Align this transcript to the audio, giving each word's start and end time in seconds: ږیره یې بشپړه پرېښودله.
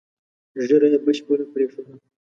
ږیره 0.67 0.87
یې 0.93 0.99
بشپړه 1.05 1.45
پرېښودله. 1.53 2.01